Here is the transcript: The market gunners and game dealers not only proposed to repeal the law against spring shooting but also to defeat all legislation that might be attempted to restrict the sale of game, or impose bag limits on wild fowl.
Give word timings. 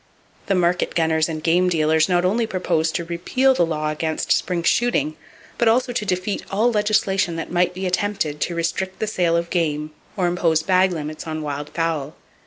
The 0.47 0.55
market 0.55 0.95
gunners 0.95 1.29
and 1.29 1.43
game 1.43 1.69
dealers 1.69 2.09
not 2.09 2.25
only 2.25 2.47
proposed 2.47 2.95
to 2.95 3.05
repeal 3.05 3.53
the 3.53 3.67
law 3.67 3.91
against 3.91 4.31
spring 4.31 4.63
shooting 4.63 5.15
but 5.59 5.67
also 5.67 5.93
to 5.93 6.05
defeat 6.07 6.43
all 6.49 6.71
legislation 6.71 7.35
that 7.35 7.51
might 7.51 7.75
be 7.75 7.85
attempted 7.85 8.41
to 8.41 8.55
restrict 8.55 8.97
the 8.97 9.05
sale 9.05 9.37
of 9.37 9.51
game, 9.51 9.91
or 10.17 10.25
impose 10.25 10.63
bag 10.63 10.91
limits 10.91 11.27
on 11.27 11.43
wild 11.43 11.69
fowl. 11.69 12.15